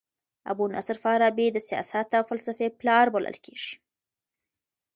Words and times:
ابو 0.51 0.65
نصر 0.75 0.97
فارابي 1.03 1.47
د 1.51 1.57
سیاست 1.69 2.07
او 2.17 2.23
فلسفې 2.29 2.67
پلار 2.79 3.05
بلل 3.15 3.35
کيږي. 3.45 3.73